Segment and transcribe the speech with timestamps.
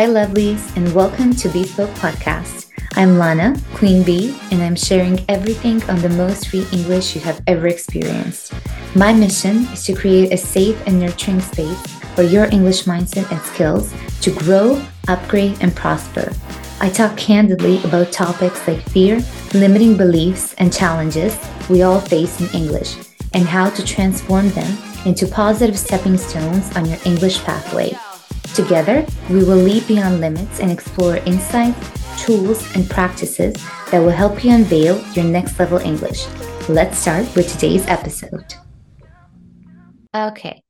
[0.00, 2.70] Hi, lovelies, and welcome to Bespoke Podcast.
[2.94, 7.42] I'm Lana, Queen Bee, and I'm sharing everything on the most free English you have
[7.46, 8.54] ever experienced.
[8.96, 11.78] My mission is to create a safe and nurturing space
[12.14, 13.92] for your English mindset and skills
[14.22, 16.32] to grow, upgrade, and prosper.
[16.80, 19.20] I talk candidly about topics like fear,
[19.52, 21.38] limiting beliefs, and challenges
[21.68, 22.96] we all face in English,
[23.34, 27.94] and how to transform them into positive stepping stones on your English pathway.
[28.54, 33.54] Together, we will leap beyond limits and explore insights, tools, and practices
[33.90, 36.26] that will help you unveil your next level English.
[36.68, 38.54] Let's start with today's episode.
[40.14, 40.62] Okay,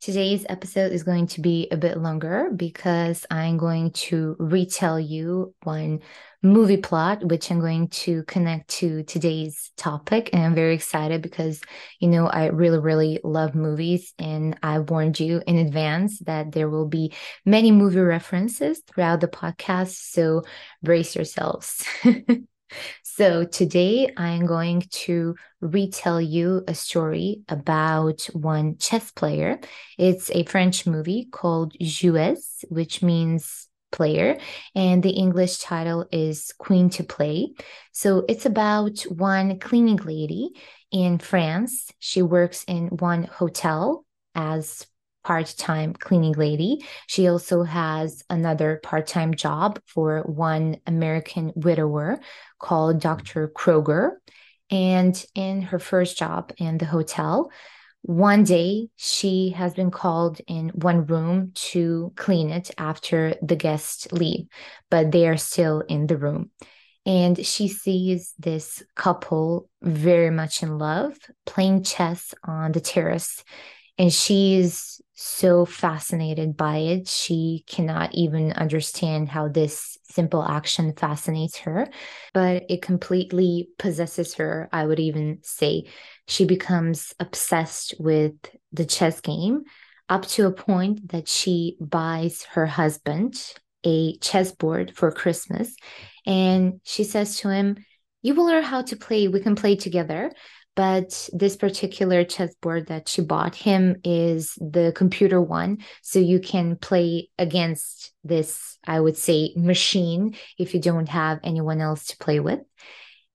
[0.00, 5.56] Today's episode is going to be a bit longer because I'm going to retell you
[5.64, 6.02] one
[6.42, 10.30] movie plot, which I'm going to connect to today's topic.
[10.32, 11.60] And I'm very excited because,
[12.00, 14.14] you know, I really, really love movies.
[14.18, 17.12] And I warned you in advance that there will be
[17.44, 19.94] many movie references throughout the podcast.
[20.12, 20.42] So
[20.82, 21.84] brace yourselves.
[23.02, 29.58] So today I'm going to retell you a story about one chess player.
[29.98, 34.38] It's a French movie called Joueuse, which means player,
[34.74, 37.54] and the English title is Queen to Play.
[37.92, 40.50] So it's about one cleaning lady
[40.90, 41.90] in France.
[41.98, 44.86] She works in one hotel as
[45.24, 46.84] part time cleaning lady.
[47.06, 52.20] She also has another part time job for one American widower
[52.58, 53.48] called Dr.
[53.48, 54.12] Kroger.
[54.70, 57.50] And in her first job in the hotel,
[58.02, 64.10] one day she has been called in one room to clean it after the guests
[64.12, 64.46] leave,
[64.90, 66.50] but they are still in the room.
[67.04, 73.42] And she sees this couple very much in love playing chess on the terrace
[73.98, 77.08] and she's so fascinated by it.
[77.08, 81.88] She cannot even understand how this simple action fascinates her,
[82.32, 84.68] but it completely possesses her.
[84.72, 85.86] I would even say
[86.28, 88.34] she becomes obsessed with
[88.72, 89.64] the chess game
[90.08, 93.54] up to a point that she buys her husband
[93.84, 95.74] a chessboard for Christmas.
[96.26, 97.84] And she says to him,
[98.22, 99.26] You will learn how to play.
[99.26, 100.30] We can play together.
[100.78, 105.78] But this particular chessboard that she bought him is the computer one.
[106.02, 111.80] So you can play against this, I would say, machine if you don't have anyone
[111.80, 112.60] else to play with.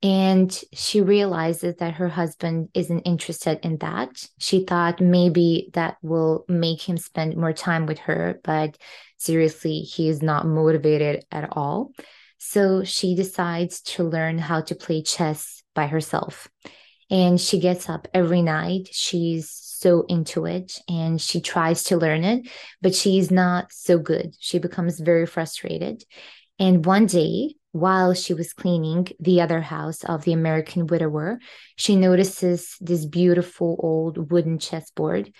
[0.01, 4.25] And she realizes that her husband isn't interested in that.
[4.37, 8.77] She thought maybe that will make him spend more time with her, but
[9.17, 11.91] seriously, he is not motivated at all.
[12.37, 16.47] So she decides to learn how to play chess by herself
[17.13, 18.89] and she gets up every night.
[18.91, 22.47] She's so into it and she tries to learn it,
[22.81, 24.35] but she's not so good.
[24.39, 26.03] She becomes very frustrated.
[26.57, 31.39] And one day, while she was cleaning the other house of the American widower,
[31.75, 35.31] she notices this beautiful old wooden chessboard.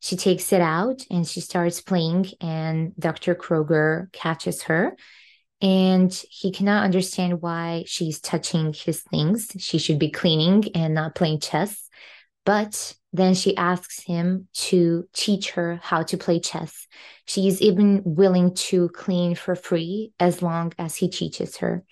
[0.00, 3.34] She takes it out and she starts playing, and Dr.
[3.34, 4.96] Kroger catches her
[5.60, 9.48] and he cannot understand why she's touching his things.
[9.58, 11.88] She should be cleaning and not playing chess.
[12.44, 16.86] But then she asks him to teach her how to play chess.
[17.26, 21.84] She's even willing to clean for free as long as he teaches her.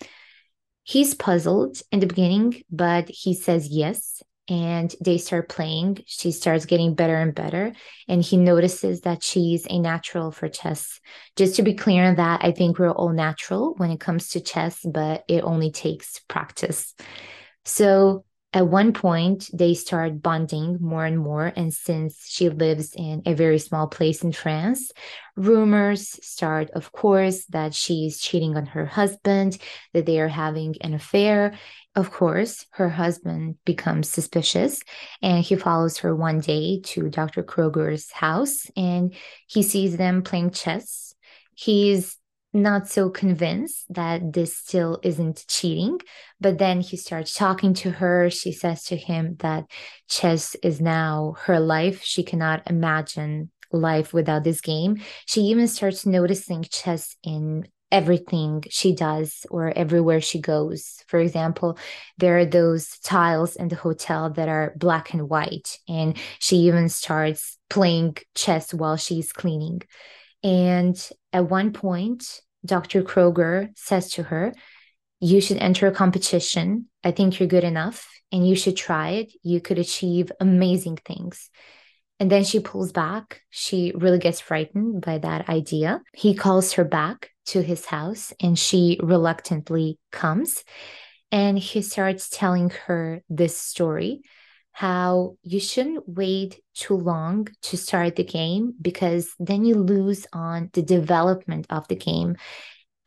[0.83, 6.03] He's puzzled in the beginning, but he says yes and they start playing.
[6.05, 7.73] She starts getting better and better.
[8.07, 10.99] And he notices that she's a natural for chess.
[11.35, 14.41] Just to be clear on that, I think we're all natural when it comes to
[14.41, 16.95] chess, but it only takes practice.
[17.65, 21.51] So at one point, they start bonding more and more.
[21.55, 24.91] And since she lives in a very small place in France,
[25.35, 29.57] rumors start, of course, that she's cheating on her husband,
[29.93, 31.55] that they are having an affair.
[31.97, 34.83] Of course, her husband becomes suspicious
[35.23, 37.41] and he follows her one day to Dr.
[37.41, 39.15] Kroger's house and
[39.47, 41.15] he sees them playing chess.
[41.55, 42.17] He's
[42.53, 45.99] not so convinced that this still isn't cheating.
[46.39, 48.29] But then he starts talking to her.
[48.29, 49.65] She says to him that
[50.07, 52.03] chess is now her life.
[52.03, 55.01] She cannot imagine life without this game.
[55.25, 61.03] She even starts noticing chess in everything she does or everywhere she goes.
[61.07, 61.77] For example,
[62.17, 66.89] there are those tiles in the hotel that are black and white, and she even
[66.89, 69.81] starts playing chess while she's cleaning.
[70.43, 70.97] And
[71.33, 73.03] at one point, Dr.
[73.03, 74.53] Kroger says to her,
[75.19, 76.87] You should enter a competition.
[77.03, 79.31] I think you're good enough and you should try it.
[79.43, 81.49] You could achieve amazing things.
[82.19, 83.41] And then she pulls back.
[83.49, 86.01] She really gets frightened by that idea.
[86.13, 90.63] He calls her back to his house and she reluctantly comes
[91.31, 94.21] and he starts telling her this story
[94.71, 100.69] how you shouldn't wait too long to start the game because then you lose on
[100.73, 102.35] the development of the game.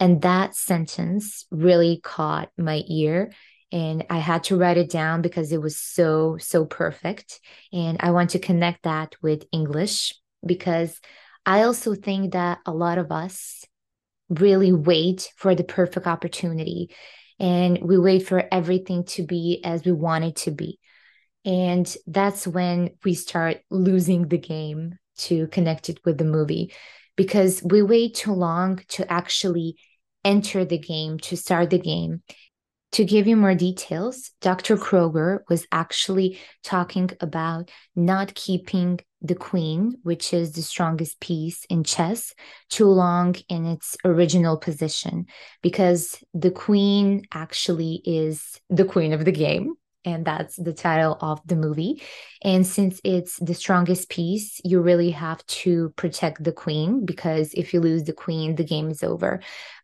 [0.01, 3.31] And that sentence really caught my ear.
[3.71, 7.39] And I had to write it down because it was so, so perfect.
[7.73, 10.15] And I want to connect that with English
[10.45, 11.01] because
[11.47, 13.65] I also think that a lot of us
[14.31, 16.95] really wait for the perfect opportunity
[17.39, 20.79] and we wait for everything to be as we want it to be.
[21.45, 26.73] And that's when we start losing the game to connect it with the movie
[27.17, 29.77] because we wait too long to actually
[30.25, 32.23] enter the game, to start the game.
[32.93, 34.77] To give you more details, Dr.
[34.77, 41.85] Kroger was actually talking about not keeping the queen, which is the strongest piece in
[41.85, 42.35] chess,
[42.69, 45.27] too long in its original position,
[45.63, 49.75] because the queen actually is the queen of the game
[50.05, 52.03] and that's the title of the movie.
[52.43, 57.75] And since it's the strongest piece, you really have to protect the queen because if
[57.75, 59.41] you lose the queen, the game is over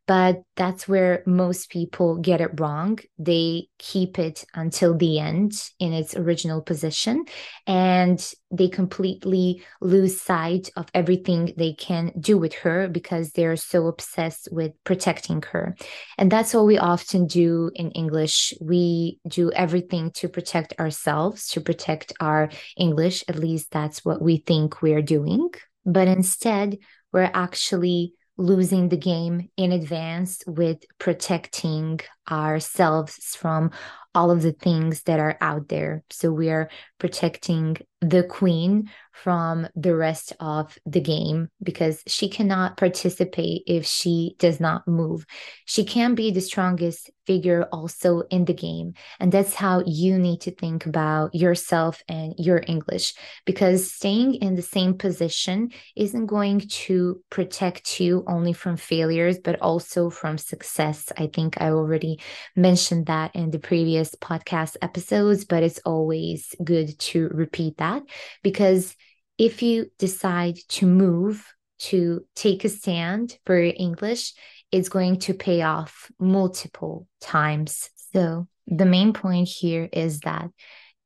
[0.07, 2.99] but that's where most people get it wrong.
[3.19, 7.25] They keep it until the end in its original position
[7.67, 13.89] and they completely lose sight of everything they can do with her because they're so
[13.89, 15.75] obsessed with protecting her.
[16.17, 18.55] And that's what we often do in English.
[18.61, 23.25] We do everything to protect ourselves, to protect our English.
[23.27, 25.51] At least that's what we think we're doing.
[25.85, 26.79] But instead,
[27.13, 32.01] we're actually losing the game in advance with protecting
[32.31, 33.71] ourselves from
[34.17, 36.03] all of the things that are out there.
[36.09, 42.77] So we are protecting the queen from the rest of the game because she cannot
[42.77, 45.27] participate if she does not move.
[45.65, 48.93] She can be the strongest figure also in the game.
[49.19, 53.15] And that's how you need to think about yourself and your English
[53.45, 59.61] because staying in the same position isn't going to protect you only from failures, but
[59.61, 61.11] also from success.
[61.17, 62.16] I think I already
[62.55, 68.03] mentioned that in the previous podcast episodes, but it's always good to repeat that
[68.43, 68.95] because
[69.39, 71.45] if you decide to move,
[71.79, 74.33] to take a stand for English,
[74.73, 77.91] it's going to pay off multiple times.
[78.13, 80.51] So, the main point here is that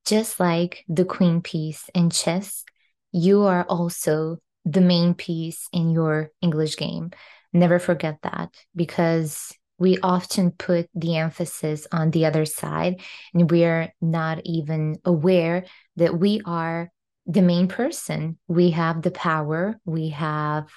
[0.06, 2.64] just like the queen piece in chess,
[3.12, 7.10] you are also the main piece in your English game.
[7.52, 13.00] Never forget that because we often put the emphasis on the other side
[13.34, 15.64] and we are not even aware
[15.96, 16.92] that we are
[17.26, 18.38] the main person.
[18.46, 20.70] We have the power, we have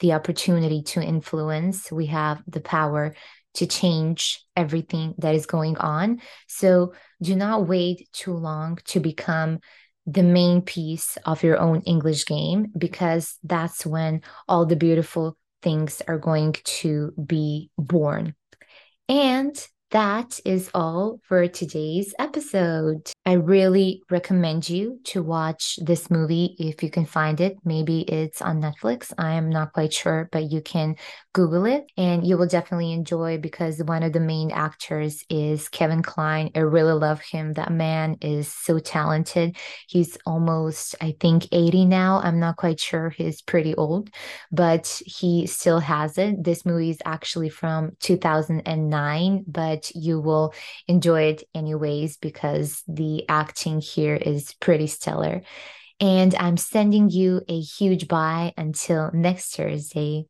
[0.00, 3.14] the opportunity to influence, we have the power
[3.54, 6.20] to change everything that is going on.
[6.46, 6.92] So
[7.22, 9.60] do not wait too long to become
[10.06, 16.02] the main piece of your own English game because that's when all the beautiful things
[16.06, 18.34] are going to be born.
[19.10, 23.10] And that is all for today's episode.
[23.26, 27.56] I really recommend you to watch this movie if you can find it.
[27.64, 29.12] Maybe it's on Netflix.
[29.18, 30.94] I am not quite sure, but you can
[31.32, 36.02] Google it and you will definitely enjoy because one of the main actors is Kevin
[36.02, 36.50] Kline.
[36.54, 37.54] I really love him.
[37.54, 39.56] That man is so talented.
[39.88, 42.20] He's almost, I think, 80 now.
[42.22, 43.10] I'm not quite sure.
[43.10, 44.10] He's pretty old,
[44.52, 46.42] but he still has it.
[46.42, 50.54] This movie is actually from 2009, but you will
[50.88, 55.42] enjoy it anyways because the acting here is pretty stellar.
[56.00, 60.26] And I'm sending you a huge bye until next Thursday.